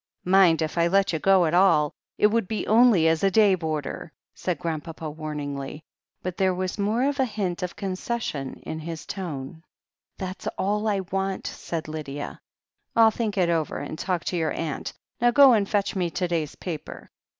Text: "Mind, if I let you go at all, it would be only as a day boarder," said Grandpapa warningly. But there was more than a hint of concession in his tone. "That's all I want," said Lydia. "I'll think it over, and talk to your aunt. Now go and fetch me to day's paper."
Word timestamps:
"Mind, 0.25 0.63
if 0.63 0.79
I 0.79 0.87
let 0.87 1.13
you 1.13 1.19
go 1.19 1.45
at 1.45 1.53
all, 1.53 1.93
it 2.17 2.25
would 2.25 2.47
be 2.47 2.65
only 2.65 3.07
as 3.07 3.23
a 3.23 3.29
day 3.29 3.53
boarder," 3.53 4.11
said 4.33 4.57
Grandpapa 4.57 5.07
warningly. 5.11 5.83
But 6.23 6.37
there 6.37 6.55
was 6.55 6.79
more 6.79 7.01
than 7.13 7.21
a 7.21 7.29
hint 7.29 7.61
of 7.61 7.75
concession 7.75 8.55
in 8.63 8.79
his 8.79 9.05
tone. 9.05 9.61
"That's 10.17 10.47
all 10.57 10.87
I 10.87 11.01
want," 11.01 11.45
said 11.45 11.87
Lydia. 11.87 12.41
"I'll 12.95 13.11
think 13.11 13.37
it 13.37 13.49
over, 13.49 13.77
and 13.77 13.99
talk 13.99 14.25
to 14.25 14.35
your 14.37 14.53
aunt. 14.53 14.91
Now 15.19 15.29
go 15.29 15.53
and 15.53 15.69
fetch 15.69 15.95
me 15.95 16.09
to 16.09 16.27
day's 16.27 16.55
paper." 16.55 17.11